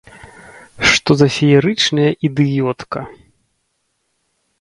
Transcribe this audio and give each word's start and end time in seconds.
Што 0.91 1.11
за 1.21 1.27
феерычная 1.35 2.07
ідыётка! 2.29 2.99